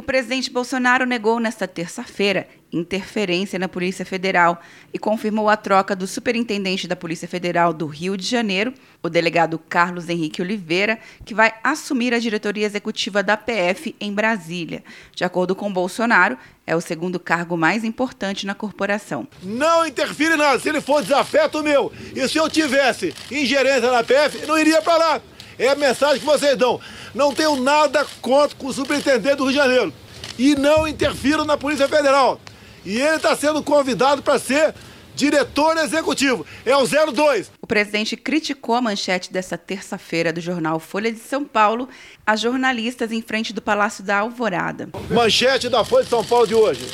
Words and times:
O 0.00 0.02
presidente 0.02 0.50
Bolsonaro 0.50 1.04
negou 1.04 1.38
nesta 1.38 1.68
terça-feira 1.68 2.48
interferência 2.72 3.58
na 3.58 3.68
Polícia 3.68 4.02
Federal 4.02 4.58
e 4.94 4.98
confirmou 4.98 5.50
a 5.50 5.58
troca 5.58 5.94
do 5.94 6.06
superintendente 6.06 6.88
da 6.88 6.96
Polícia 6.96 7.28
Federal 7.28 7.74
do 7.74 7.86
Rio 7.86 8.16
de 8.16 8.24
Janeiro, 8.24 8.72
o 9.02 9.10
delegado 9.10 9.58
Carlos 9.58 10.08
Henrique 10.08 10.40
Oliveira, 10.40 10.98
que 11.22 11.34
vai 11.34 11.52
assumir 11.62 12.14
a 12.14 12.18
diretoria 12.18 12.64
executiva 12.64 13.22
da 13.22 13.36
PF 13.36 13.94
em 14.00 14.10
Brasília. 14.10 14.82
De 15.14 15.22
acordo 15.22 15.54
com 15.54 15.70
Bolsonaro, 15.70 16.38
é 16.66 16.74
o 16.74 16.80
segundo 16.80 17.20
cargo 17.20 17.54
mais 17.54 17.84
importante 17.84 18.46
na 18.46 18.54
corporação. 18.54 19.28
Não 19.42 19.86
interfere 19.86 20.34
nada. 20.34 20.58
Se 20.60 20.70
ele 20.70 20.80
for 20.80 21.02
desafeto 21.02 21.62
meu 21.62 21.92
e 22.16 22.26
se 22.26 22.38
eu 22.38 22.48
tivesse 22.48 23.14
ingerência 23.30 23.92
na 23.92 24.02
PF, 24.02 24.46
não 24.46 24.58
iria 24.58 24.80
para 24.80 24.96
lá. 24.96 25.20
É 25.60 25.68
a 25.68 25.74
mensagem 25.74 26.20
que 26.20 26.24
vocês 26.24 26.56
dão. 26.56 26.80
Não 27.14 27.34
tenho 27.34 27.56
nada 27.56 28.06
contra 28.20 28.56
o 28.60 28.72
superintendente 28.72 29.36
do 29.36 29.44
Rio 29.44 29.52
de 29.52 29.58
Janeiro. 29.58 29.92
E 30.38 30.54
não 30.54 30.86
interfiro 30.86 31.44
na 31.44 31.56
Polícia 31.56 31.88
Federal. 31.88 32.40
E 32.84 32.98
ele 32.98 33.16
está 33.16 33.36
sendo 33.36 33.62
convidado 33.62 34.22
para 34.22 34.38
ser 34.38 34.74
diretor 35.14 35.76
executivo. 35.76 36.46
É 36.64 36.74
o 36.76 36.86
02. 36.86 37.50
O 37.60 37.66
presidente 37.66 38.16
criticou 38.16 38.74
a 38.74 38.80
manchete 38.80 39.32
desta 39.32 39.58
terça-feira 39.58 40.32
do 40.32 40.40
jornal 40.40 40.80
Folha 40.80 41.12
de 41.12 41.18
São 41.18 41.44
Paulo 41.44 41.88
a 42.26 42.36
jornalistas 42.36 43.12
em 43.12 43.20
frente 43.20 43.52
do 43.52 43.60
Palácio 43.60 44.02
da 44.02 44.18
Alvorada. 44.18 44.88
Manchete 45.10 45.68
da 45.68 45.84
Folha 45.84 46.04
de 46.04 46.10
São 46.10 46.24
Paulo 46.24 46.46
de 46.46 46.54
hoje. 46.54 46.86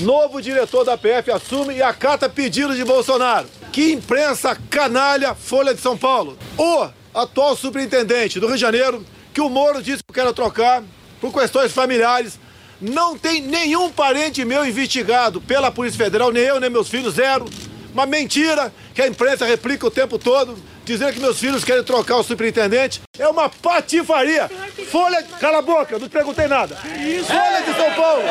Novo 0.00 0.40
diretor 0.40 0.84
da 0.84 0.96
PF 0.96 1.30
assume 1.30 1.74
e 1.74 1.82
acata 1.82 2.28
pedido 2.28 2.74
de 2.74 2.84
Bolsonaro. 2.84 3.48
Que 3.70 3.92
imprensa 3.92 4.56
canalha 4.70 5.34
Folha 5.34 5.74
de 5.74 5.80
São 5.80 5.96
Paulo. 5.96 6.38
O 6.56 6.88
atual 7.14 7.54
superintendente 7.54 8.40
do 8.40 8.46
Rio 8.46 8.56
de 8.56 8.60
Janeiro, 8.60 9.04
que 9.34 9.40
o 9.40 9.50
Moro 9.50 9.82
disse 9.82 10.02
que 10.02 10.12
quer 10.14 10.32
trocar 10.32 10.82
por 11.20 11.32
questões 11.32 11.72
familiares, 11.72 12.38
não 12.80 13.18
tem 13.18 13.42
nenhum 13.42 13.90
parente 13.90 14.44
meu 14.44 14.64
investigado 14.64 15.40
pela 15.40 15.72
Polícia 15.72 15.98
Federal, 15.98 16.30
nem 16.30 16.44
eu, 16.44 16.60
nem 16.60 16.70
meus 16.70 16.88
filhos, 16.88 17.14
zero. 17.14 17.44
Uma 17.92 18.06
mentira 18.06 18.72
que 18.94 19.02
a 19.02 19.08
imprensa 19.08 19.44
replica 19.44 19.86
o 19.86 19.90
tempo 19.90 20.18
todo, 20.18 20.56
dizendo 20.84 21.12
que 21.12 21.20
meus 21.20 21.38
filhos 21.40 21.64
querem 21.64 21.82
trocar 21.82 22.16
o 22.16 22.22
superintendente. 22.22 23.00
É 23.18 23.26
uma 23.26 23.48
patifaria. 23.48 24.48
Folha. 24.90 25.22
Cala 25.40 25.58
a 25.58 25.62
boca, 25.62 25.98
não 25.98 26.08
te 26.08 26.12
perguntei 26.12 26.46
nada. 26.46 26.76
Folha 26.76 27.62
de 27.64 27.74
São 27.74 27.94
Paulo. 27.94 28.22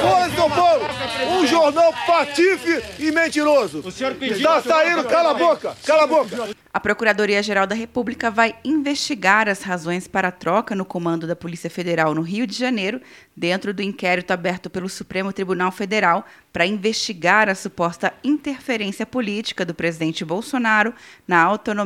Folha 0.00 0.28
de 0.28 0.36
São 0.36 0.50
Paulo. 0.50 0.84
Um 1.38 1.46
jornal 1.46 1.92
patife 2.06 2.82
e 2.98 3.10
mentiroso. 3.10 3.82
Está 3.86 4.62
saindo, 4.62 5.04
cala 5.04 5.30
a 5.30 5.34
boca, 5.34 5.76
cala 5.84 6.04
a 6.04 6.06
boca. 6.06 6.48
A 6.72 6.80
Procuradoria-Geral 6.80 7.66
da 7.66 7.74
República 7.74 8.30
vai 8.30 8.54
investigar 8.62 9.48
as 9.48 9.62
razões 9.62 10.06
para 10.06 10.28
a 10.28 10.30
troca 10.30 10.74
no 10.74 10.84
comando 10.84 11.26
da 11.26 11.34
Polícia 11.34 11.70
Federal 11.70 12.14
no 12.14 12.20
Rio 12.20 12.46
de 12.46 12.54
Janeiro, 12.54 13.00
dentro 13.34 13.72
do 13.72 13.80
inquérito 13.80 14.30
aberto 14.30 14.68
pelo 14.68 14.86
Supremo 14.86 15.32
Tribunal 15.32 15.72
Federal 15.72 16.26
para 16.52 16.66
investigar 16.66 17.48
a 17.48 17.54
suposta 17.54 18.12
interferência 18.22 19.06
política 19.06 19.64
do 19.64 19.74
presidente 19.74 20.22
Bolsonaro 20.22 20.92
na 21.26 21.42
autonomia 21.42 21.85